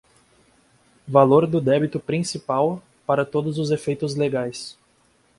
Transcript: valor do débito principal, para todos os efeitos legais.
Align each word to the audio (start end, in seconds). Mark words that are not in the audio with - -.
valor 1.07 1.45
do 1.45 1.61
débito 1.61 1.99
principal, 1.99 2.81
para 3.05 3.23
todos 3.23 3.59
os 3.59 3.69
efeitos 3.69 4.15
legais. 4.15 4.75